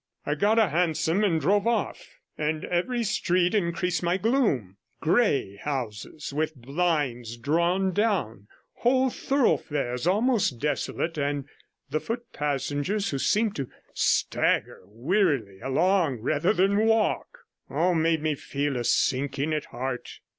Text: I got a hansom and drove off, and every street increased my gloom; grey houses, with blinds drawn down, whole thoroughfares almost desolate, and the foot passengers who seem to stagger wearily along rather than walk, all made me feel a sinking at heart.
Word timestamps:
I 0.25 0.33
got 0.33 0.57
a 0.57 0.69
hansom 0.69 1.23
and 1.23 1.39
drove 1.39 1.67
off, 1.67 2.17
and 2.35 2.65
every 2.65 3.03
street 3.03 3.53
increased 3.53 4.01
my 4.01 4.17
gloom; 4.17 4.77
grey 4.99 5.57
houses, 5.57 6.33
with 6.33 6.55
blinds 6.55 7.37
drawn 7.37 7.91
down, 7.93 8.47
whole 8.77 9.11
thoroughfares 9.11 10.07
almost 10.07 10.57
desolate, 10.59 11.19
and 11.19 11.45
the 11.91 11.99
foot 11.99 12.23
passengers 12.33 13.11
who 13.11 13.19
seem 13.19 13.51
to 13.51 13.69
stagger 13.93 14.81
wearily 14.85 15.59
along 15.59 16.21
rather 16.21 16.51
than 16.51 16.87
walk, 16.87 17.37
all 17.69 17.93
made 17.93 18.23
me 18.23 18.33
feel 18.33 18.77
a 18.77 18.83
sinking 18.83 19.53
at 19.53 19.65
heart. 19.65 20.19